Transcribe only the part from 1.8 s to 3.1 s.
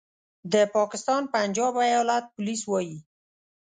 ایالت پولیس وايي